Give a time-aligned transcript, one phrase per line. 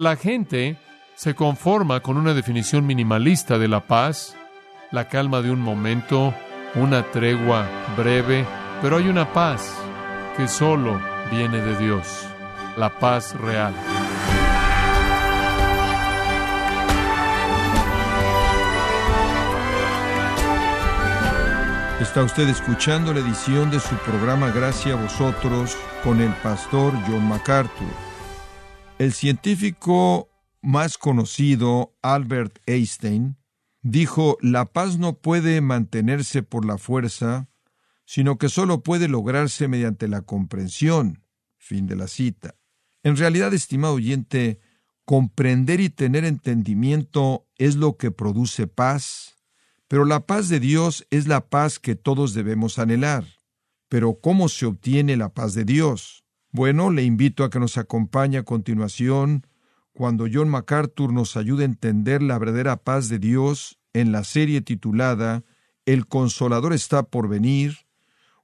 [0.00, 0.76] La gente
[1.16, 4.36] se conforma con una definición minimalista de la paz,
[4.92, 6.32] la calma de un momento,
[6.76, 8.46] una tregua breve,
[8.80, 9.74] pero hay una paz
[10.36, 11.00] que solo
[11.32, 12.06] viene de Dios,
[12.76, 13.74] la paz real.
[22.00, 27.28] Está usted escuchando la edición de su programa Gracias a vosotros con el pastor John
[27.28, 28.07] MacArthur.
[28.98, 30.28] El científico
[30.60, 33.36] más conocido, Albert Einstein,
[33.80, 37.48] dijo, la paz no puede mantenerse por la fuerza,
[38.04, 41.22] sino que solo puede lograrse mediante la comprensión.
[41.58, 42.56] Fin de la cita.
[43.04, 44.58] En realidad, estimado oyente,
[45.04, 49.36] comprender y tener entendimiento es lo que produce paz,
[49.86, 53.24] pero la paz de Dios es la paz que todos debemos anhelar.
[53.88, 56.24] Pero ¿cómo se obtiene la paz de Dios?
[56.50, 59.46] Bueno, le invito a que nos acompañe a continuación
[59.92, 64.60] cuando John MacArthur nos ayude a entender la verdadera paz de Dios en la serie
[64.60, 65.44] titulada
[65.84, 67.86] El Consolador está por venir,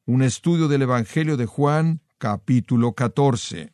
[0.04, 3.72] un estudio del Evangelio de Juan, capítulo 14.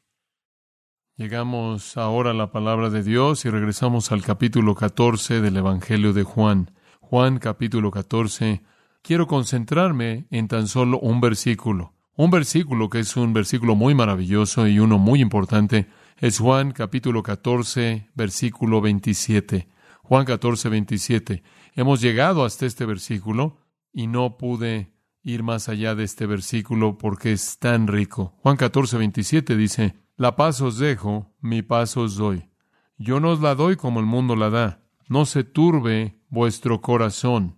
[1.17, 6.23] Llegamos ahora a la palabra de Dios y regresamos al capítulo 14 del Evangelio de
[6.23, 6.71] Juan.
[7.01, 8.63] Juan capítulo 14,
[9.03, 11.95] quiero concentrarme en tan solo un versículo.
[12.21, 15.87] Un versículo que es un versículo muy maravilloso y uno muy importante
[16.19, 19.67] es Juan capítulo 14, versículo 27.
[20.03, 21.43] Juan 14, 27.
[21.77, 23.57] Hemos llegado hasta este versículo
[23.91, 28.35] y no pude ir más allá de este versículo porque es tan rico.
[28.43, 32.51] Juan 14, 27 dice, La paz os dejo, mi paz os doy.
[32.99, 34.83] Yo no os la doy como el mundo la da.
[35.09, 37.57] No se turbe vuestro corazón,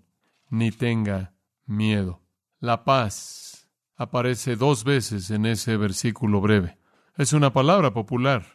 [0.51, 1.35] ni tenga
[1.67, 2.23] miedo.
[2.61, 3.52] La paz
[3.97, 6.79] aparece dos veces en ese versículo breve.
[7.17, 8.47] Es una palabra popular,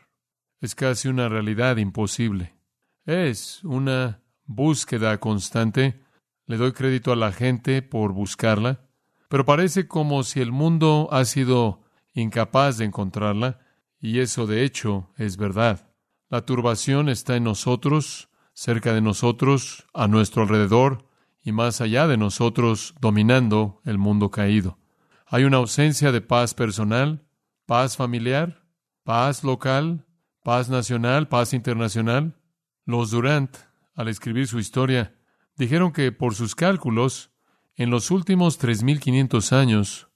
[0.59, 2.55] es casi una realidad imposible.
[3.05, 6.01] Es una búsqueda constante.
[6.45, 8.81] Le doy crédito a la gente por buscarla,
[9.29, 13.59] pero parece como si el mundo ha sido incapaz de encontrarla,
[13.99, 15.93] y eso de hecho es verdad.
[16.29, 21.07] La turbación está en nosotros, cerca de nosotros, a nuestro alrededor
[21.43, 24.77] y más allá de nosotros, dominando el mundo caído.
[25.29, 27.27] Hay una ausencia de paz personal,
[27.65, 28.63] paz familiar,
[29.03, 30.05] paz local,
[30.41, 32.39] paz nacional, paz internacional.
[32.85, 33.57] Los Durant,
[33.93, 35.17] al escribir su historia,
[35.57, 37.31] dijeron que por sus cálculos,
[37.75, 40.07] en los últimos 3.500 años,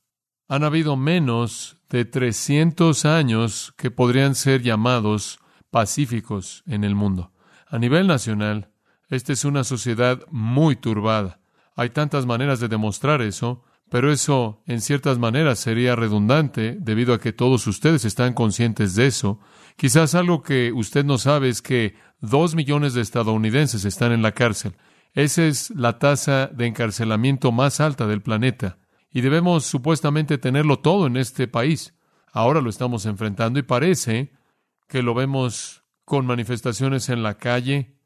[0.47, 5.39] han habido menos de 300 años que podrían ser llamados
[5.71, 7.33] pacíficos en el mundo.
[7.67, 8.71] A nivel nacional,
[9.09, 11.41] esta es una sociedad muy turbada.
[11.75, 17.19] Hay tantas maneras de demostrar eso, pero eso en ciertas maneras sería redundante debido a
[17.19, 19.41] que todos ustedes están conscientes de eso.
[19.75, 24.31] Quizás algo que usted no sabe es que dos millones de estadounidenses están en la
[24.31, 24.78] cárcel.
[25.12, 28.78] Esa es la tasa de encarcelamiento más alta del planeta.
[29.12, 31.94] Y debemos supuestamente tenerlo todo en este país.
[32.31, 34.31] Ahora lo estamos enfrentando y parece
[34.88, 37.97] que lo vemos con manifestaciones en la calle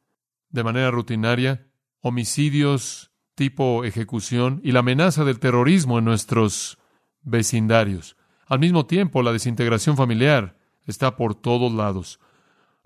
[0.50, 1.68] de manera rutinaria,
[2.02, 6.78] homicidios tipo ejecución y la amenaza del terrorismo en nuestros
[7.22, 8.16] vecindarios.
[8.48, 12.20] Al mismo tiempo, la desintegración familiar está por todos lados.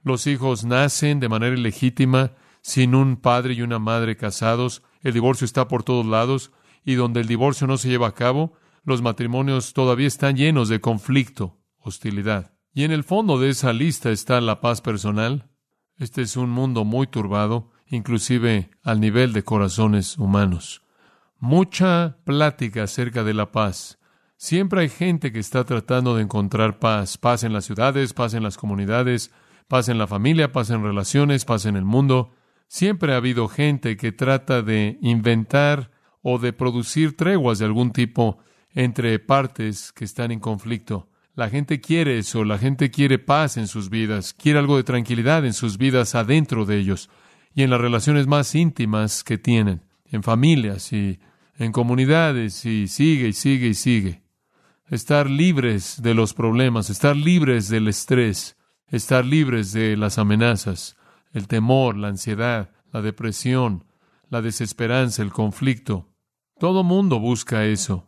[0.04, 5.46] Los hijos nacen de manera ilegítima, sin un padre y una madre casados, el divorcio
[5.46, 6.52] está por todos lados,
[6.84, 10.82] y donde el divorcio no se lleva a cabo, los matrimonios todavía están llenos de
[10.82, 12.54] conflicto, hostilidad.
[12.74, 15.50] Y en el fondo de esa lista está la paz personal.
[15.98, 20.84] Este es un mundo muy turbado, inclusive al nivel de corazones humanos.
[21.40, 24.00] Mucha plática acerca de la paz.
[24.38, 28.44] Siempre hay gente que está tratando de encontrar paz, paz en las ciudades, paz en
[28.44, 29.32] las comunidades,
[29.68, 32.32] paz en la familia, paz en relaciones, paz en el mundo.
[32.68, 38.40] Siempre ha habido gente que trata de inventar o de producir treguas de algún tipo
[38.72, 41.10] entre partes que están en conflicto.
[41.36, 45.46] La gente quiere eso, la gente quiere paz en sus vidas, quiere algo de tranquilidad
[45.46, 47.09] en sus vidas adentro de ellos
[47.53, 51.19] y en las relaciones más íntimas que tienen, en familias y
[51.57, 54.23] en comunidades y sigue y sigue y sigue.
[54.87, 58.57] Estar libres de los problemas, estar libres del estrés,
[58.87, 60.97] estar libres de las amenazas,
[61.31, 63.85] el temor, la ansiedad, la depresión,
[64.29, 66.07] la desesperanza, el conflicto.
[66.59, 68.07] Todo mundo busca eso.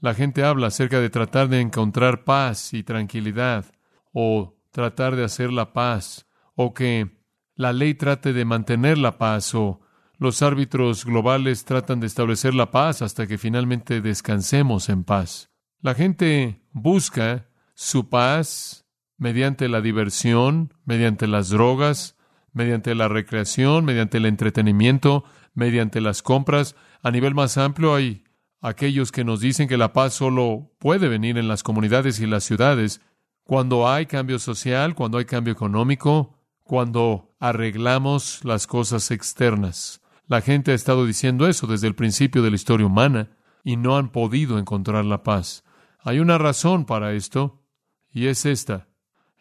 [0.00, 3.66] La gente habla acerca de tratar de encontrar paz y tranquilidad,
[4.12, 7.23] o tratar de hacer la paz, o que
[7.56, 9.80] la ley trate de mantener la paz, o
[10.18, 15.50] los árbitros globales tratan de establecer la paz hasta que finalmente descansemos en paz.
[15.80, 18.86] La gente busca su paz
[19.18, 22.16] mediante la diversión, mediante las drogas,
[22.52, 25.24] mediante la recreación, mediante el entretenimiento,
[25.54, 26.76] mediante las compras.
[27.02, 28.24] A nivel más amplio hay
[28.60, 32.44] aquellos que nos dicen que la paz solo puede venir en las comunidades y las
[32.44, 33.00] ciudades
[33.42, 40.00] cuando hay cambio social, cuando hay cambio económico, cuando arreglamos las cosas externas.
[40.26, 43.98] La gente ha estado diciendo eso desde el principio de la historia humana y no
[43.98, 45.62] han podido encontrar la paz.
[46.00, 47.62] Hay una razón para esto
[48.10, 48.88] y es esta.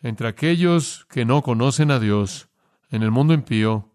[0.02, 2.50] Entre aquellos que no conocen a Dios,
[2.90, 3.94] en el mundo impío,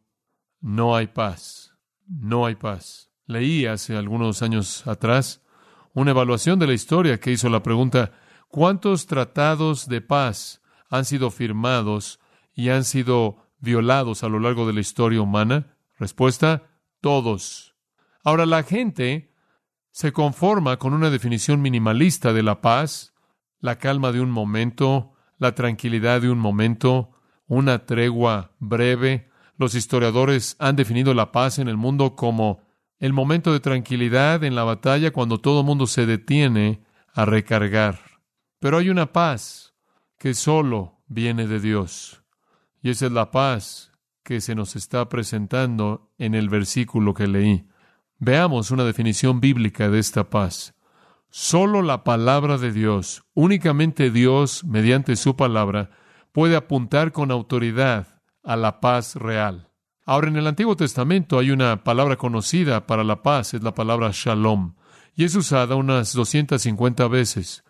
[0.62, 1.74] no hay paz.
[2.06, 3.10] No hay paz.
[3.26, 5.42] Leí hace algunos años atrás
[5.92, 8.12] una evaluación de la historia que hizo la pregunta,
[8.48, 12.20] ¿cuántos tratados de paz han sido firmados
[12.54, 15.76] y han sido violados a lo largo de la historia humana?
[15.98, 16.64] Respuesta,
[17.00, 17.76] todos.
[18.24, 19.32] Ahora la gente
[19.90, 23.14] se conforma con una definición minimalista de la paz,
[23.60, 27.10] la calma de un momento, la tranquilidad de un momento,
[27.46, 29.30] una tregua breve.
[29.56, 32.60] Los historiadores han definido la paz en el mundo como
[32.98, 38.00] el momento de tranquilidad en la batalla cuando todo mundo se detiene a recargar.
[38.60, 39.74] Pero hay una paz
[40.18, 42.17] que solo viene de Dios.
[42.88, 43.92] Y esa es la paz
[44.22, 47.68] que se nos está presentando en el versículo que leí.
[48.18, 50.74] Veamos una definición bíblica de esta paz.
[51.28, 55.90] Solo la palabra de Dios, únicamente Dios, mediante su palabra,
[56.32, 59.68] puede apuntar con autoridad a la paz real.
[60.06, 64.12] Ahora, en el Antiguo Testamento hay una palabra conocida para la paz, es la palabra
[64.14, 64.76] shalom,
[65.14, 67.64] y es usada unas 250 veces,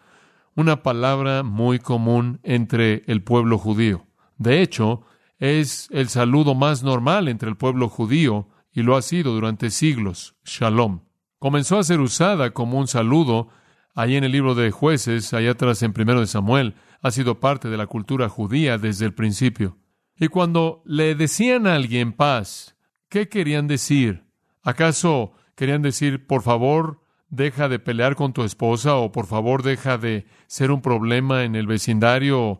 [0.54, 4.07] una palabra muy común entre el pueblo judío.
[4.38, 5.02] De hecho,
[5.38, 10.36] es el saludo más normal entre el pueblo judío y lo ha sido durante siglos,
[10.44, 11.00] shalom.
[11.38, 13.48] Comenzó a ser usada como un saludo
[13.94, 17.68] ahí en el libro de jueces, allá atrás en primero de Samuel, ha sido parte
[17.68, 19.76] de la cultura judía desde el principio.
[20.16, 22.76] Y cuando le decían a alguien paz,
[23.08, 24.24] ¿qué querían decir?
[24.62, 27.00] ¿Acaso querían decir, por favor,
[27.30, 31.54] deja de pelear con tu esposa o por favor deja de ser un problema en
[31.54, 32.58] el vecindario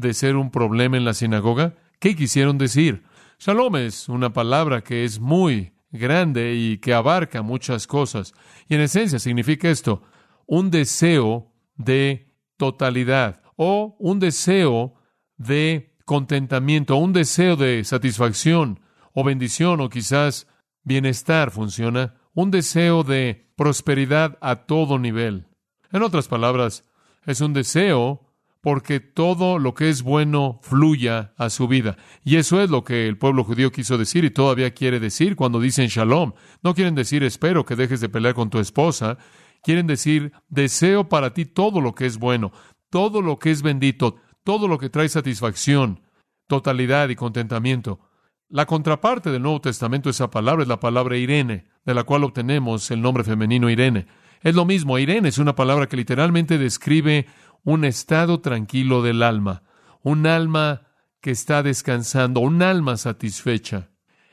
[0.00, 1.74] de ser un problema en la sinagoga?
[1.98, 3.04] ¿Qué quisieron decir?
[3.38, 8.32] Shalom es una palabra que es muy grande y que abarca muchas cosas.
[8.68, 10.02] Y en esencia significa esto,
[10.46, 14.94] un deseo de totalidad o un deseo
[15.36, 18.80] de contentamiento, un deseo de satisfacción
[19.12, 20.46] o bendición o quizás
[20.82, 25.46] bienestar funciona, un deseo de prosperidad a todo nivel.
[25.92, 26.84] En otras palabras,
[27.26, 28.29] es un deseo
[28.60, 31.96] porque todo lo que es bueno fluya a su vida.
[32.24, 35.60] Y eso es lo que el pueblo judío quiso decir y todavía quiere decir cuando
[35.60, 36.32] dicen shalom.
[36.62, 39.16] No quieren decir espero que dejes de pelear con tu esposa.
[39.62, 42.52] Quieren decir deseo para ti todo lo que es bueno,
[42.90, 46.02] todo lo que es bendito, todo lo que trae satisfacción,
[46.46, 48.00] totalidad y contentamiento.
[48.48, 52.24] La contraparte del Nuevo Testamento de esa palabra es la palabra Irene, de la cual
[52.24, 54.06] obtenemos el nombre femenino Irene.
[54.42, 57.26] Es lo mismo, Irene es una palabra que literalmente describe
[57.64, 59.62] un estado tranquilo del alma,
[60.02, 60.82] un alma
[61.20, 63.90] que está descansando, un alma satisfecha.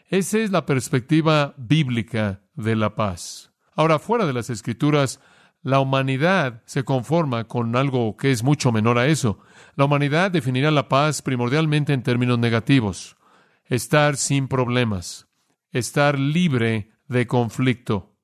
[0.09, 3.51] Esa es la perspectiva bíblica de la paz.
[3.75, 5.19] Ahora, fuera de las escrituras,
[5.62, 9.39] la humanidad se conforma con algo que es mucho menor a eso.
[9.75, 13.18] La humanidad definirá la paz primordialmente en términos negativos.
[13.65, 15.28] Estar sin problemas,
[15.71, 18.16] estar libre de conflicto,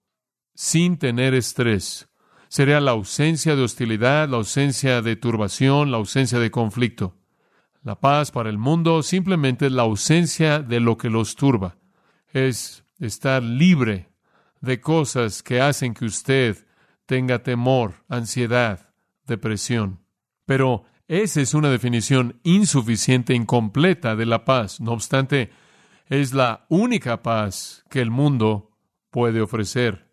[0.56, 2.08] sin tener estrés,
[2.54, 7.18] sería la ausencia de hostilidad, la ausencia de turbación, la ausencia de conflicto.
[7.82, 11.78] La paz para el mundo simplemente es la ausencia de lo que los turba.
[12.32, 14.12] Es estar libre
[14.62, 16.64] de cosas que hacen que usted
[17.08, 18.94] tenga temor, ansiedad,
[19.26, 20.06] depresión.
[20.46, 24.80] Pero esa es una definición insuficiente, incompleta de la paz.
[24.80, 25.50] No obstante,
[26.06, 28.70] es la única paz que el mundo
[29.10, 30.13] puede ofrecer.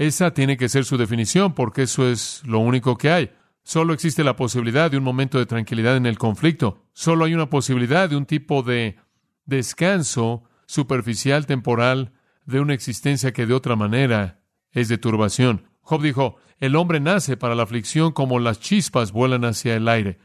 [0.00, 3.32] Esa tiene que ser su definición, porque eso es lo único que hay.
[3.62, 6.86] Solo existe la posibilidad de un momento de tranquilidad en el conflicto.
[6.94, 8.96] Solo hay una posibilidad de un tipo de
[9.44, 12.14] descanso superficial, temporal,
[12.46, 14.40] de una existencia que de otra manera
[14.72, 15.68] es de turbación.
[15.82, 20.18] Job dijo, el hombre nace para la aflicción como las chispas vuelan hacia el aire.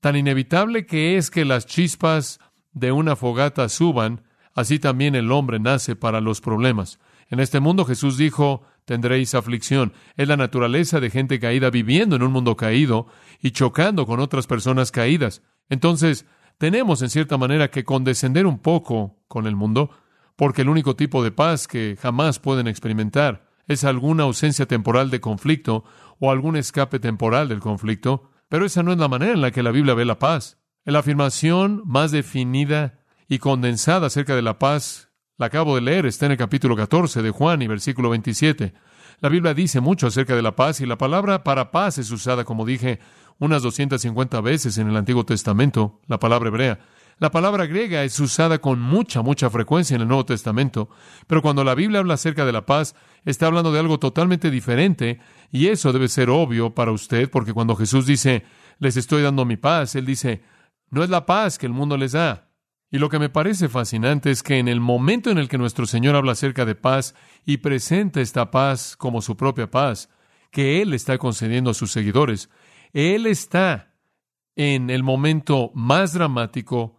[0.00, 2.40] Tan inevitable que es que las chispas
[2.72, 4.22] de una fogata suban,
[4.54, 6.98] así también el hombre nace para los problemas.
[7.28, 9.92] En este mundo Jesús dijo, tendréis aflicción.
[10.16, 13.08] Es la naturaleza de gente caída viviendo en un mundo caído
[13.42, 15.42] y chocando con otras personas caídas.
[15.68, 16.24] Entonces,
[16.56, 19.90] tenemos en cierta manera que condescender un poco con el mundo,
[20.36, 25.20] porque el único tipo de paz que jamás pueden experimentar es alguna ausencia temporal de
[25.20, 25.84] conflicto
[26.18, 28.30] o algún escape temporal del conflicto.
[28.48, 30.58] Pero esa no es la manera en la que la Biblia ve la paz.
[30.84, 36.26] La afirmación más definida y condensada acerca de la paz, la acabo de leer, está
[36.26, 38.72] en el capítulo 14 de Juan y versículo 27.
[39.20, 42.44] La Biblia dice mucho acerca de la paz y la palabra para paz es usada,
[42.44, 43.00] como dije,
[43.38, 46.78] unas 250 veces en el Antiguo Testamento, la palabra hebrea.
[47.18, 50.90] La palabra griega es usada con mucha, mucha frecuencia en el Nuevo Testamento,
[51.26, 55.20] pero cuando la Biblia habla acerca de la paz, está hablando de algo totalmente diferente,
[55.50, 58.44] y eso debe ser obvio para usted, porque cuando Jesús dice,
[58.78, 60.42] les estoy dando mi paz, Él dice,
[60.90, 62.45] no es la paz que el mundo les da.
[62.90, 65.86] Y lo que me parece fascinante es que en el momento en el que nuestro
[65.86, 67.14] Señor habla acerca de paz
[67.44, 70.08] y presenta esta paz como su propia paz,
[70.50, 72.48] que Él está concediendo a sus seguidores,
[72.92, 73.94] Él está
[74.54, 76.96] en el momento más dramático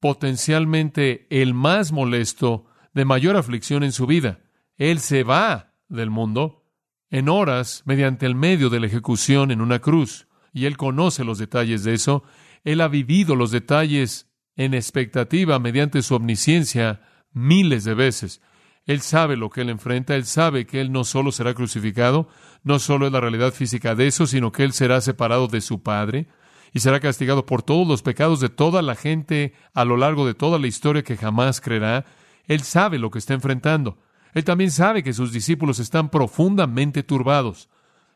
[0.00, 4.40] potencialmente el más molesto, de mayor aflicción en su vida.
[4.76, 6.64] Él se va del mundo
[7.10, 11.38] en horas mediante el medio de la ejecución en una cruz, y él conoce los
[11.38, 12.24] detalles de eso.
[12.64, 14.27] Él ha vivido los detalles
[14.58, 17.00] en expectativa mediante su omnisciencia
[17.32, 18.42] miles de veces.
[18.84, 22.28] Él sabe lo que él enfrenta, él sabe que él no solo será crucificado,
[22.64, 25.82] no solo es la realidad física de eso, sino que él será separado de su
[25.82, 26.26] Padre,
[26.74, 30.34] y será castigado por todos los pecados de toda la gente a lo largo de
[30.34, 32.04] toda la historia que jamás creerá.
[32.44, 33.98] Él sabe lo que está enfrentando.
[34.34, 37.68] Él también sabe que sus discípulos están profundamente turbados.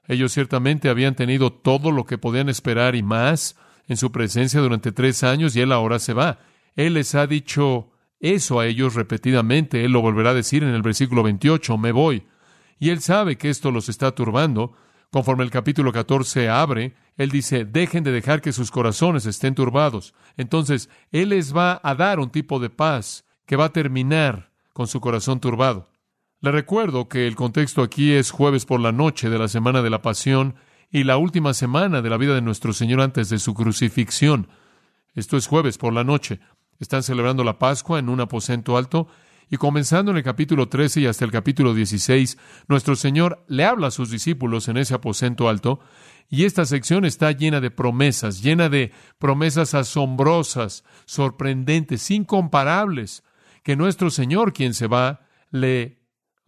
[0.09, 3.57] Ellos ciertamente habían tenido todo lo que podían esperar y más
[3.89, 6.39] en su presencia durante tres años y él ahora se va.
[6.77, 9.85] Él les ha dicho eso a ellos repetidamente.
[9.85, 12.25] Él lo volverá a decir en el versículo 28, me voy.
[12.79, 14.73] Y él sabe que esto los está turbando.
[15.11, 20.15] Conforme el capítulo 14 abre, él dice, dejen de dejar que sus corazones estén turbados.
[20.37, 24.87] Entonces, Él les va a dar un tipo de paz que va a terminar con
[24.87, 25.91] su corazón turbado.
[26.41, 29.91] Le recuerdo que el contexto aquí es jueves por la noche de la semana de
[29.91, 30.55] la pasión
[30.93, 34.49] y la última semana de la vida de nuestro Señor antes de su crucifixión.
[35.15, 36.39] Esto es jueves por la noche.
[36.79, 39.09] Están celebrando la Pascua en un aposento alto
[39.49, 43.89] y comenzando en el capítulo 13 y hasta el capítulo 16, nuestro Señor le habla
[43.89, 45.81] a sus discípulos en ese aposento alto,
[46.29, 53.25] y esta sección está llena de promesas, llena de promesas asombrosas, sorprendentes, incomparables,
[53.63, 56.01] que nuestro Señor, quien se va, le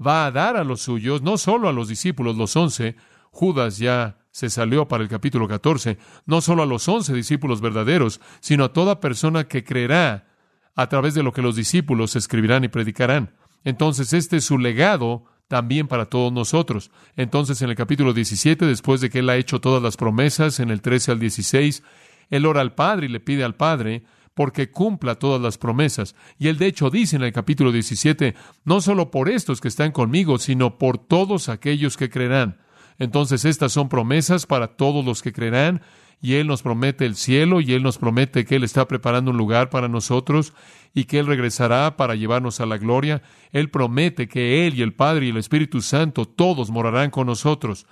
[0.04, 2.96] va a dar a los suyos, no solo a los discípulos, los once,
[3.30, 8.20] Judas ya se salió para el capítulo 14, no solo a los once discípulos verdaderos,
[8.40, 10.26] sino a toda persona que creerá
[10.74, 13.36] a través de lo que los discípulos escribirán y predicarán.
[13.62, 16.90] Entonces, este es su legado también para todos nosotros.
[17.14, 20.70] Entonces, en el capítulo 17, después de que Él ha hecho todas las promesas, en
[20.70, 21.84] el 13 al 16,
[22.28, 24.02] Él ora al Padre y le pide al Padre
[24.34, 26.16] porque cumpla todas las promesas.
[26.40, 29.92] Y Él de hecho dice en el capítulo 17, no solo por estos que están
[29.92, 32.63] conmigo, sino por todos aquellos que creerán.
[32.98, 35.82] Entonces, estas son promesas para todos los que creerán
[36.24, 39.36] y Él nos promete el cielo y Él nos promete que Él está preparando un
[39.36, 40.54] lugar para nosotros
[40.94, 43.22] y que Él regresará para llevarnos a la gloria.
[43.52, 47.86] Él promete que Él y el Padre y el Espíritu Santo todos morarán con nosotros.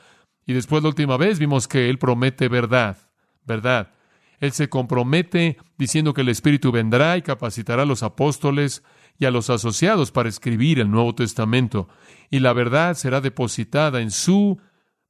[0.46, 2.96] Y después la última vez vimos que Él promete verdad,
[3.44, 3.92] verdad.
[4.40, 8.82] Él se compromete diciendo que el Espíritu vendrá y capacitará a los apóstoles
[9.18, 11.88] y a los asociados para escribir el Nuevo Testamento.
[12.30, 14.58] Y la verdad será depositada en su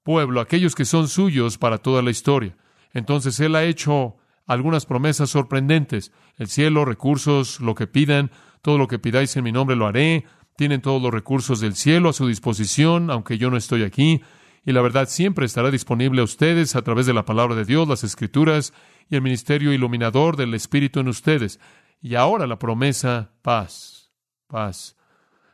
[0.02, 2.56] pueblo, aquellos que son suyos para toda la historia.
[2.92, 4.16] Entonces Él ha hecho
[4.47, 6.12] algunas promesas sorprendentes.
[6.37, 8.30] El cielo, recursos, lo que pidan,
[8.61, 10.25] todo lo que pidáis en mi nombre lo haré.
[10.56, 14.23] Tienen todos los recursos del cielo a su disposición, aunque yo no estoy aquí.
[14.64, 17.88] Y la verdad siempre estará disponible a ustedes a través de la palabra de Dios,
[17.88, 18.73] las escrituras
[19.09, 21.59] y el ministerio iluminador del Espíritu en ustedes.
[22.00, 24.12] Y ahora la promesa, paz,
[24.47, 24.97] paz.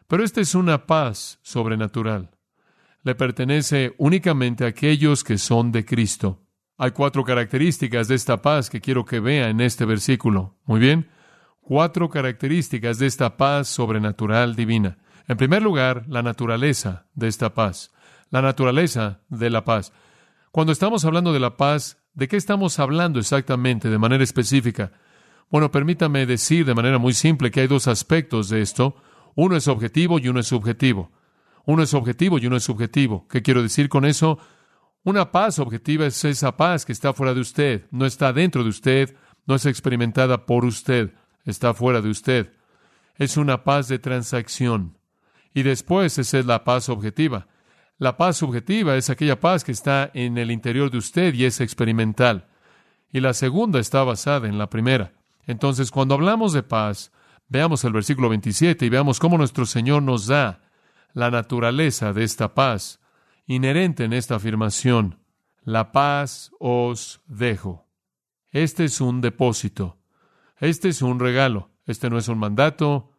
[0.06, 2.30] Pero esta es una paz sobrenatural.
[3.08, 6.42] Le pertenece únicamente a aquellos que son de Cristo.
[6.76, 10.58] Hay cuatro características de esta paz que quiero que vea en este versículo.
[10.66, 11.08] Muy bien.
[11.62, 14.98] Cuatro características de esta paz sobrenatural divina.
[15.26, 17.94] En primer lugar, la naturaleza de esta paz.
[18.28, 19.94] La naturaleza de la paz.
[20.52, 24.92] Cuando estamos hablando de la paz, ¿de qué estamos hablando exactamente de manera específica?
[25.50, 28.96] Bueno, permítame decir de manera muy simple que hay dos aspectos de esto.
[29.34, 31.10] Uno es objetivo y uno es subjetivo.
[31.68, 33.28] Uno es objetivo y uno es subjetivo.
[33.28, 34.38] ¿Qué quiero decir con eso?
[35.04, 38.70] Una paz objetiva es esa paz que está fuera de usted, no está dentro de
[38.70, 41.12] usted, no es experimentada por usted,
[41.44, 42.54] está fuera de usted.
[43.16, 44.96] Es una paz de transacción.
[45.52, 47.48] Y después esa es la paz objetiva.
[47.98, 51.60] La paz subjetiva es aquella paz que está en el interior de usted y es
[51.60, 52.46] experimental.
[53.12, 55.12] Y la segunda está basada en la primera.
[55.46, 57.12] Entonces, cuando hablamos de paz,
[57.46, 60.62] veamos el versículo 27 y veamos cómo nuestro Señor nos da
[61.12, 63.00] la naturaleza de esta paz
[63.46, 65.18] inherente en esta afirmación,
[65.62, 67.86] la paz os dejo.
[68.50, 69.98] Este es un depósito.
[70.58, 71.70] Este es un regalo.
[71.86, 73.12] Este no es un mandato.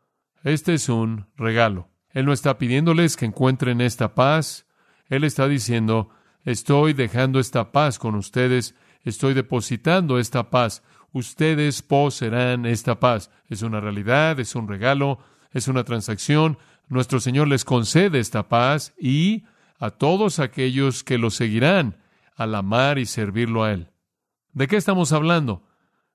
[0.43, 1.89] Este es un regalo.
[2.11, 4.65] Él no está pidiéndoles que encuentren esta paz.
[5.07, 6.09] Él está diciendo,
[6.43, 8.75] estoy dejando esta paz con ustedes.
[9.03, 10.83] Estoy depositando esta paz.
[11.11, 13.31] Ustedes poseerán esta paz.
[13.47, 15.19] Es una realidad, es un regalo,
[15.51, 16.57] es una transacción.
[16.89, 19.45] Nuestro Señor les concede esta paz y
[19.79, 21.97] a todos aquellos que lo seguirán
[22.35, 23.91] al amar y servirlo a Él.
[24.53, 25.67] ¿De qué estamos hablando?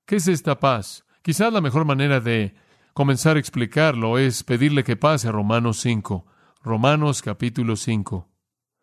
[0.05, 1.05] ¿Qué es esta paz?
[1.21, 2.55] Quizás la mejor manera de
[2.93, 6.25] comenzar a explicarlo es pedirle que pase a Romanos 5.
[6.61, 8.29] Romanos capítulo 5.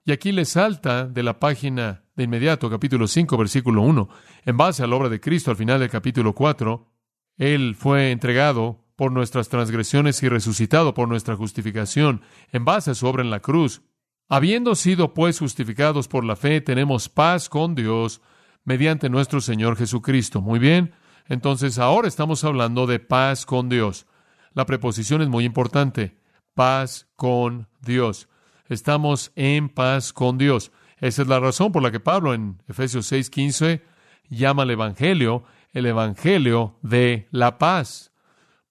[0.05, 4.09] Y aquí le salta de la página de inmediato, capítulo 5, versículo 1,
[4.47, 6.91] en base a la obra de Cristo al final del capítulo 4,
[7.37, 12.23] Él fue entregado por nuestras transgresiones y resucitado por nuestra justificación,
[12.53, 13.83] en base a su obra en la cruz.
[14.29, 18.21] Habiendo sido pues justificados por la fe, tenemos paz con Dios
[18.65, 20.41] mediante nuestro Señor Jesucristo.
[20.41, 20.95] Muy bien,
[21.27, 24.07] entonces ahora estamos hablando de paz con Dios.
[24.55, 26.19] La preposición es muy importante.
[26.55, 28.29] Paz con Dios.
[28.69, 30.73] Estamos en paz con Dios.
[30.99, 33.83] Esa es la razón por la que Pablo en Efesios 6:15
[34.29, 38.12] llama al Evangelio el Evangelio de la paz.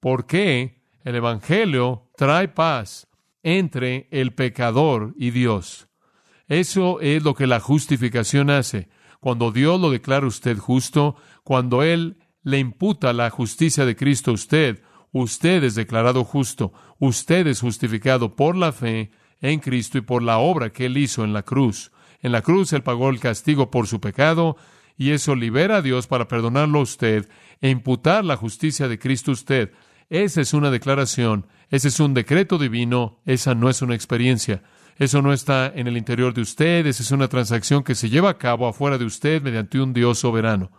[0.02, 0.82] ¿Por qué?
[1.04, 3.08] El Evangelio trae paz
[3.44, 5.88] entre el pecador y Dios.
[6.48, 8.90] Eso es lo que la justificación hace.
[9.20, 14.34] Cuando Dios lo declara usted justo, cuando Él le imputa la justicia de Cristo a
[14.34, 14.82] usted,
[15.12, 20.40] usted es declarado justo, usted es justificado por la fe en Cristo y por la
[20.40, 21.92] obra que Él hizo en la cruz.
[22.22, 24.58] En la cruz Él pagó el castigo por su pecado
[24.98, 27.30] y eso libera a Dios para perdonarlo a usted
[27.62, 29.72] e imputar la justicia de Cristo a usted.
[30.12, 34.62] Esa es una declaración, ese es un decreto divino, esa no es una experiencia.
[34.98, 38.32] Eso no está en el interior de usted, esa es una transacción que se lleva
[38.32, 40.70] a cabo afuera de usted mediante un Dios soberano.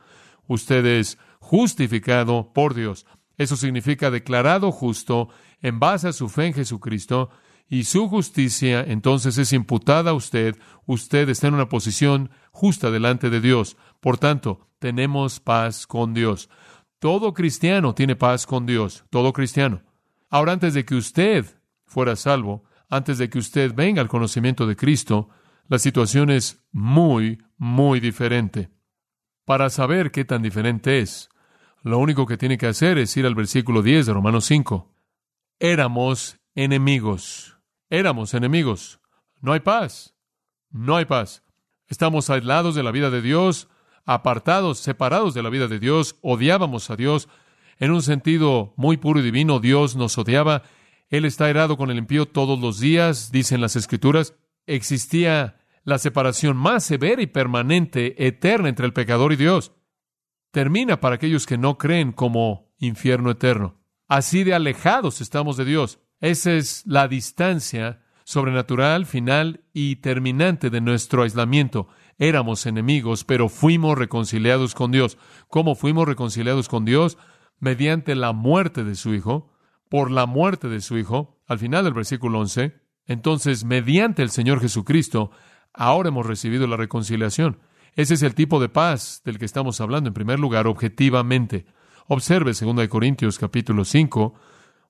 [0.48, 3.06] Usted es justificado por Dios.
[3.38, 5.30] Eso significa declarado justo
[5.62, 7.30] en base a su fe en Jesucristo
[7.70, 10.58] y su justicia entonces es imputada a usted.
[10.84, 13.78] Usted está en una posición justa delante de Dios.
[14.00, 16.50] Por tanto, tenemos paz con Dios.
[17.02, 19.82] Todo cristiano tiene paz con Dios, todo cristiano.
[20.30, 21.44] Ahora, antes de que usted
[21.84, 25.28] fuera salvo, antes de que usted venga al conocimiento de Cristo,
[25.66, 28.70] la situación es muy, muy diferente.
[29.44, 31.28] Para saber qué tan diferente es,
[31.82, 34.88] lo único que tiene que hacer es ir al versículo 10 de Romanos 5.
[35.58, 37.58] Éramos enemigos.
[37.90, 39.00] Éramos enemigos.
[39.40, 40.14] No hay paz.
[40.70, 41.42] No hay paz.
[41.88, 43.68] Estamos aislados de la vida de Dios,
[44.04, 47.28] apartados, separados de la vida de Dios, odiábamos a Dios.
[47.78, 50.62] En un sentido muy puro y divino, Dios nos odiaba.
[51.08, 54.34] Él está airado con el impío todos los días, dicen las Escrituras.
[54.66, 59.72] Existía la separación más severa y permanente, eterna entre el pecador y Dios.
[60.52, 63.80] Termina para aquellos que no creen como infierno eterno.
[64.08, 65.98] Así de alejados estamos de Dios.
[66.20, 71.88] Esa es la distancia sobrenatural, final y terminante de nuestro aislamiento.
[72.22, 75.18] Éramos enemigos, pero fuimos reconciliados con Dios.
[75.48, 77.18] ¿Cómo fuimos reconciliados con Dios?
[77.58, 79.50] Mediante la muerte de su Hijo,
[79.88, 82.80] por la muerte de su Hijo, al final del versículo 11.
[83.06, 85.32] Entonces, mediante el Señor Jesucristo,
[85.74, 87.58] ahora hemos recibido la reconciliación.
[87.96, 91.66] Ese es el tipo de paz del que estamos hablando, en primer lugar, objetivamente.
[92.06, 94.34] Observe 2 Corintios capítulo 5,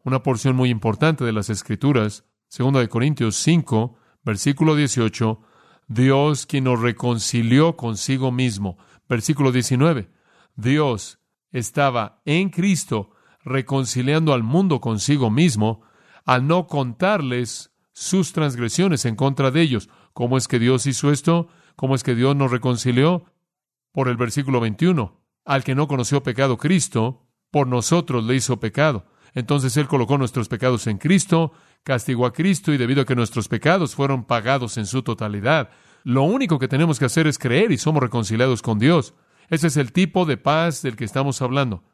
[0.04, 5.40] una porción muy importante de las Escrituras, 2 Corintios 5, versículo 18,
[5.88, 8.78] Dios quien nos reconcilió consigo mismo.
[9.08, 10.10] Versículo 19.
[10.56, 11.18] Dios
[11.50, 13.10] estaba en Cristo
[13.44, 15.82] reconciliando al mundo consigo mismo
[16.24, 19.88] al no contarles sus transgresiones en contra de ellos.
[20.12, 21.48] ¿Cómo es que Dios hizo esto?
[21.76, 23.24] ¿Cómo es que Dios nos reconcilió?
[23.92, 25.20] Por el versículo 21.
[25.44, 29.06] Al que no conoció pecado Cristo, por nosotros le hizo pecado.
[29.34, 31.52] Entonces Él colocó nuestros pecados en Cristo
[31.84, 35.70] castigó a Cristo y debido a que nuestros pecados fueron pagados en su totalidad,
[36.04, 39.14] lo único que tenemos que hacer es creer y somos reconciliados con Dios.
[39.48, 41.84] Ese es el tipo de paz del que estamos hablando.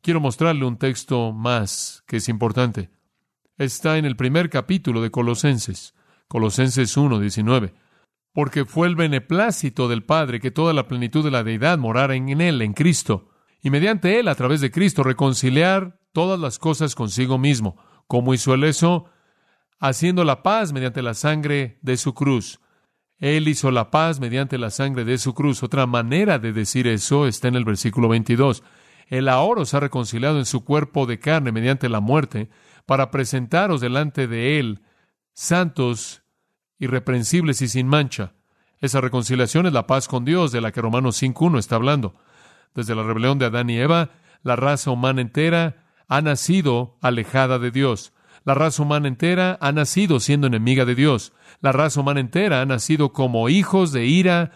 [0.00, 2.90] Quiero mostrarle un texto más que es importante.
[3.56, 5.94] Está en el primer capítulo de Colosenses,
[6.28, 7.74] Colosenses 1, 19.
[8.32, 12.40] Porque fue el beneplácito del Padre que toda la plenitud de la deidad morara en
[12.40, 13.30] Él, en Cristo,
[13.62, 17.76] y mediante Él, a través de Cristo, reconciliar todas las cosas consigo mismo.
[18.08, 19.06] ¿Cómo hizo Él eso?
[19.88, 22.58] Haciendo la paz mediante la sangre de su cruz.
[23.18, 25.62] Él hizo la paz mediante la sangre de su cruz.
[25.62, 28.62] Otra manera de decir eso está en el versículo 22.
[29.08, 32.48] Él ahora os ha reconciliado en su cuerpo de carne mediante la muerte,
[32.86, 34.80] para presentaros delante de Él
[35.34, 36.22] santos,
[36.78, 38.32] irreprensibles y sin mancha.
[38.80, 42.14] Esa reconciliación es la paz con Dios de la que Romanos 5.1 está hablando.
[42.74, 47.70] Desde la rebelión de Adán y Eva, la raza humana entera ha nacido alejada de
[47.70, 48.13] Dios.
[48.44, 51.32] La raza humana entera ha nacido siendo enemiga de Dios.
[51.60, 54.52] La raza humana entera ha nacido como hijos de ira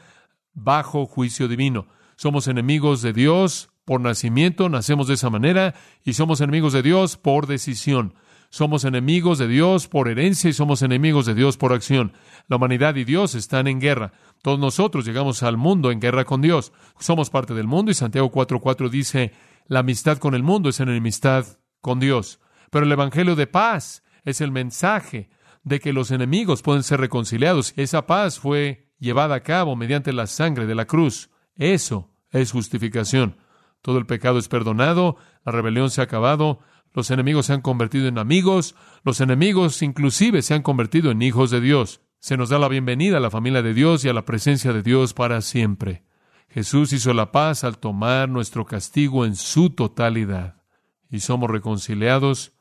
[0.53, 1.87] bajo juicio divino.
[2.17, 5.75] Somos enemigos de Dios por nacimiento, nacemos de esa manera,
[6.05, 8.15] y somos enemigos de Dios por decisión.
[8.51, 12.13] Somos enemigos de Dios por herencia y somos enemigos de Dios por acción.
[12.49, 14.13] La humanidad y Dios están en guerra.
[14.43, 16.73] Todos nosotros llegamos al mundo en guerra con Dios.
[16.99, 19.33] Somos parte del mundo y Santiago 4:4 dice,
[19.67, 21.45] la amistad con el mundo es enemistad
[21.83, 22.41] con Dios.
[22.71, 25.31] Pero el Evangelio de paz es el mensaje
[25.63, 27.73] de que los enemigos pueden ser reconciliados.
[27.77, 31.31] Esa paz fue llevada a cabo mediante la sangre de la cruz.
[31.57, 33.37] Eso es justificación.
[33.83, 36.61] Todo el pecado es perdonado, la rebelión se ha acabado,
[36.93, 41.51] los enemigos se han convertido en amigos, los enemigos inclusive se han convertido en hijos
[41.51, 42.01] de Dios.
[42.19, 44.83] Se nos da la bienvenida a la familia de Dios y a la presencia de
[44.83, 46.05] Dios para siempre.
[46.49, 50.63] Jesús hizo la paz al tomar nuestro castigo en su totalidad.
[51.11, 52.58] Y somos reconciliados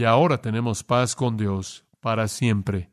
[0.00, 2.90] y ahora tenemos paz con Dios para siempre.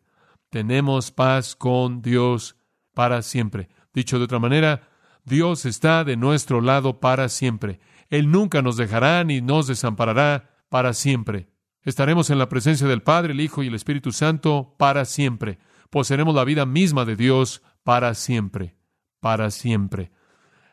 [0.50, 2.58] Tenemos paz con Dios
[2.94, 3.70] para siempre.
[3.94, 4.90] Dicho de otra manera,
[5.24, 7.80] Dios está de nuestro lado para siempre.
[8.10, 11.48] Él nunca nos dejará ni nos desamparará para siempre.
[11.82, 15.60] Estaremos en la presencia del Padre, el Hijo y el Espíritu Santo para siempre.
[15.90, 18.76] Poseeremos la vida misma de Dios para siempre,
[19.22, 20.12] para siempre.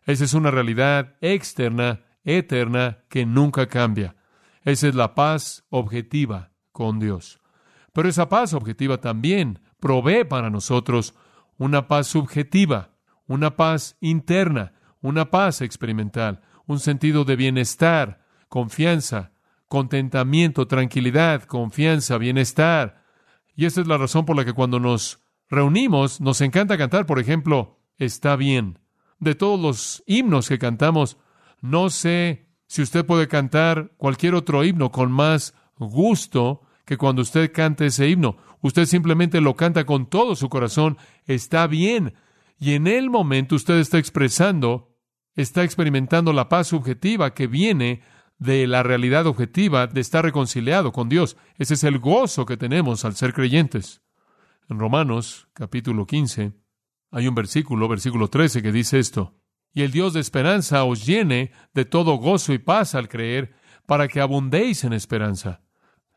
[0.04, 4.16] Esa es una realidad externa, eterna, que nunca cambia.
[4.64, 7.40] Esa es la paz objetiva con Dios.
[7.92, 11.14] Pero esa paz objetiva también provee para nosotros
[11.59, 12.96] una paz subjetiva,
[13.27, 19.33] una paz interna, una paz experimental, un sentido de bienestar, confianza,
[19.68, 23.05] contentamiento, tranquilidad, confianza, bienestar.
[23.55, 27.18] Y esa es la razón por la que cuando nos reunimos nos encanta cantar, por
[27.18, 28.79] ejemplo, está bien.
[29.18, 31.18] De todos los himnos que cantamos,
[31.61, 37.53] no sé si usted puede cantar cualquier otro himno con más gusto que cuando usted
[37.53, 38.37] canta ese himno.
[38.61, 42.14] Usted simplemente lo canta con todo su corazón, está bien.
[42.59, 44.96] Y en el momento usted está expresando,
[45.35, 48.03] está experimentando la paz subjetiva que viene
[48.38, 51.37] de la realidad objetiva de estar reconciliado con Dios.
[51.57, 54.03] Ese es el gozo que tenemos al ser creyentes.
[54.68, 56.53] En Romanos capítulo 15
[57.11, 59.35] hay un versículo, versículo 13, que dice esto.
[59.74, 63.52] Y el Dios de esperanza os llene de todo gozo y paz al creer,
[63.87, 65.60] para que abundéis en esperanza.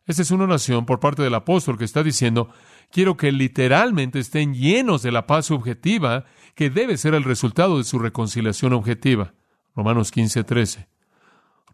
[0.05, 2.49] Esta es una oración por parte del apóstol que está diciendo,
[2.91, 6.23] quiero que literalmente estén llenos de la paz subjetiva
[6.55, 9.33] que debe ser el resultado de su reconciliación objetiva.
[9.75, 10.87] Romanos 15, 13.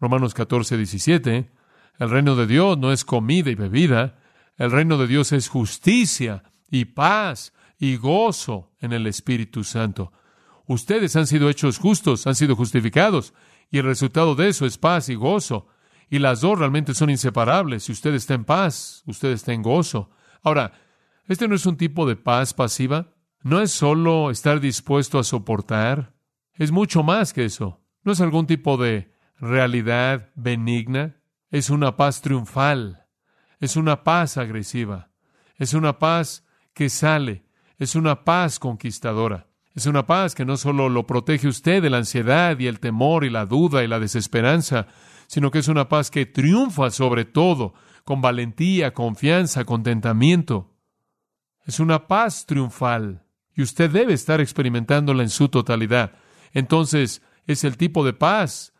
[0.00, 1.50] Romanos 14, 17.
[1.98, 4.18] El reino de Dios no es comida y bebida.
[4.56, 10.12] El reino de Dios es justicia y paz y gozo en el Espíritu Santo.
[10.66, 13.34] Ustedes han sido hechos justos, han sido justificados,
[13.70, 15.66] y el resultado de eso es paz y gozo.
[16.10, 17.84] Y las dos realmente son inseparables.
[17.84, 20.10] Si usted está en paz, usted está en gozo.
[20.42, 20.72] Ahora,
[21.26, 23.14] este no es un tipo de paz pasiva.
[23.42, 26.14] No es solo estar dispuesto a soportar.
[26.54, 27.80] Es mucho más que eso.
[28.02, 31.16] No es algún tipo de realidad benigna.
[31.50, 33.06] Es una paz triunfal.
[33.58, 35.10] Es una paz agresiva.
[35.56, 37.46] Es una paz que sale.
[37.78, 39.48] Es una paz conquistadora.
[39.74, 43.24] Es una paz que no solo lo protege usted de la ansiedad y el temor
[43.24, 44.86] y la duda y la desesperanza,
[45.26, 50.70] sino que es una paz que triunfa sobre todo, con valentía, confianza, contentamiento.
[51.66, 56.12] Es una paz triunfal y usted debe estar experimentándola en su totalidad.
[56.52, 58.74] Entonces, es el tipo de paz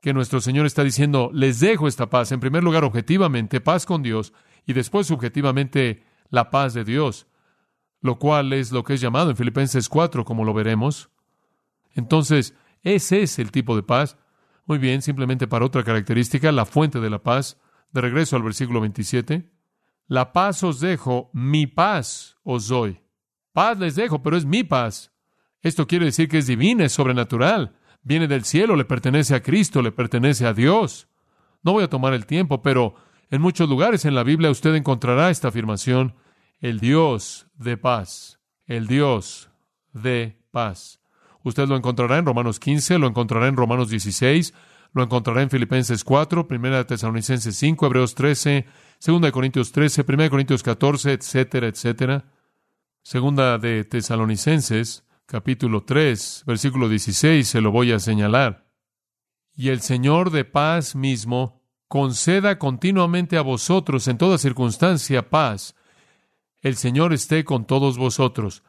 [0.00, 2.32] que nuestro Señor está diciendo, les dejo esta paz.
[2.32, 4.34] En primer lugar, objetivamente, paz con Dios
[4.66, 7.27] y después, subjetivamente, la paz de Dios,
[8.00, 11.10] lo cual es lo que es llamado en Filipenses 4, como lo veremos.
[11.94, 14.16] Entonces, ese es el tipo de paz.
[14.66, 17.60] Muy bien, simplemente para otra característica, la fuente de la paz.
[17.92, 19.50] De regreso al versículo 27.
[20.06, 23.00] La paz os dejo, mi paz os doy.
[23.52, 25.12] Paz les dejo, pero es mi paz.
[25.62, 27.76] Esto quiere decir que es divina, es sobrenatural.
[28.02, 31.08] Viene del cielo, le pertenece a Cristo, le pertenece a Dios.
[31.62, 32.94] No voy a tomar el tiempo, pero
[33.30, 36.14] en muchos lugares en la Biblia usted encontrará esta afirmación,
[36.60, 39.50] el Dios de paz, el Dios
[39.92, 41.00] de paz.
[41.44, 44.52] Usted lo encontrará en Romanos 15, lo encontrará en Romanos 16,
[44.92, 48.66] lo encontrará en Filipenses 4, 1 Tesalonicenses 5, Hebreos 13,
[49.06, 52.24] 2 Corintios 13, 1 Corintios 14, etcétera, etcétera.
[53.02, 58.66] Segunda de Tesalonicenses, capítulo 3, versículo 16, se lo voy a señalar.
[59.54, 65.74] Y el Señor de paz mismo conceda continuamente a vosotros en toda circunstancia paz.
[66.60, 68.62] El Señor esté con todos vosotros.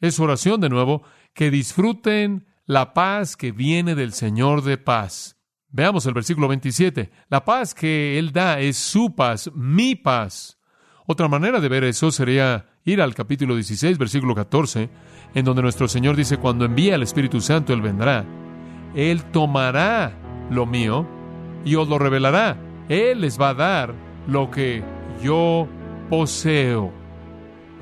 [0.00, 1.02] Es oración de nuevo,
[1.34, 5.38] que disfruten la paz que viene del Señor de paz.
[5.68, 7.10] Veamos el versículo 27.
[7.28, 10.58] La paz que Él da es su paz, mi paz.
[11.06, 14.90] Otra manera de ver eso sería ir al capítulo 16, versículo 14,
[15.34, 18.24] en donde nuestro Señor dice, cuando envíe al Espíritu Santo, Él vendrá.
[18.94, 20.18] Él tomará
[20.50, 21.06] lo mío
[21.64, 22.56] y os lo revelará.
[22.88, 23.94] Él les va a dar
[24.26, 24.82] lo que
[25.22, 25.68] yo
[26.08, 26.92] poseo.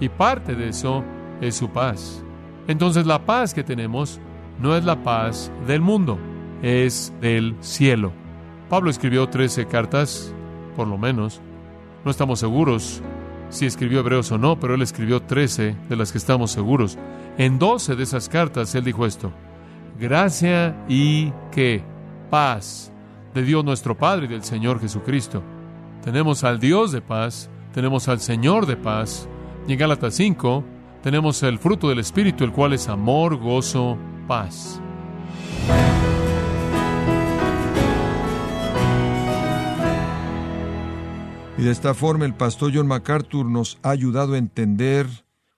[0.01, 1.05] Y parte de eso
[1.41, 2.25] es su paz.
[2.67, 4.21] Entonces la paz que tenemos
[4.61, 6.19] no es la paz del mundo,
[6.63, 8.13] es del cielo.
[8.69, 10.35] Pablo escribió 13 cartas,
[10.77, 11.41] por lo menos.
[12.05, 13.03] No estamos seguros
[13.51, 16.99] si escribió Hebreos o no, pero él escribió 13 de las que estamos seguros.
[17.39, 19.33] En 12 de esas cartas él dijo esto,
[19.99, 21.83] gracia y que
[22.31, 22.93] paz
[23.33, 25.43] de Dios nuestro Padre y del Señor Jesucristo.
[26.03, 29.29] Tenemos al Dios de paz, tenemos al Señor de paz.
[29.67, 30.65] Y en Gálatas 5
[31.03, 34.81] tenemos el fruto del Espíritu, el cual es amor, gozo, paz.
[41.59, 45.09] Y de esta forma el pastor John MacArthur nos ha ayudado a entender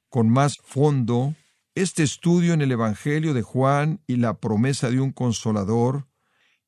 [0.08, 1.34] con más fondo
[1.74, 6.06] este estudio en el Evangelio de Juan y la promesa de un consolador,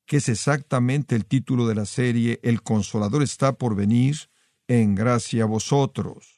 [0.05, 4.29] que es exactamente el título de la serie El consolador está por venir,
[4.69, 6.37] en gracia a vosotros.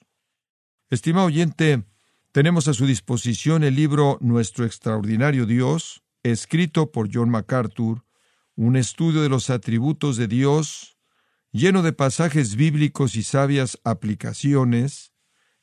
[0.90, 1.84] Estimado oyente,
[2.32, 8.04] tenemos a su disposición el libro Nuestro extraordinario Dios, escrito por John MacArthur,
[8.56, 10.98] un estudio de los atributos de Dios,
[11.52, 15.14] lleno de pasajes bíblicos y sabias aplicaciones.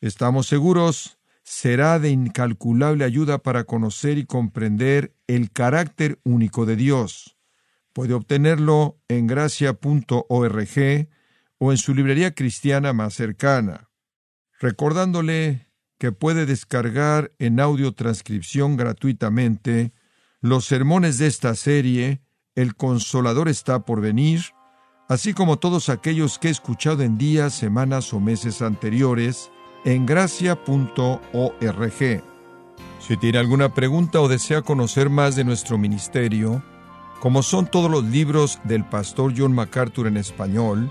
[0.01, 7.39] Estamos seguros será de incalculable ayuda para conocer y comprender el carácter único de Dios.
[7.95, 10.69] Puede obtenerlo en gracia.org
[11.59, 13.91] o en su librería cristiana más cercana.
[14.61, 15.69] Recordándole
[15.99, 19.93] que puede descargar en audio transcripción gratuitamente
[20.41, 22.23] los sermones de esta serie,
[22.55, 24.43] El Consolador está por venir,
[25.09, 29.51] así como todos aquellos que he escuchado en días, semanas o meses anteriores,
[29.85, 31.19] en gracia.org.
[33.01, 36.63] Si tiene alguna pregunta o desea conocer más de nuestro ministerio,
[37.21, 40.91] como son todos los libros del pastor John MacArthur en español,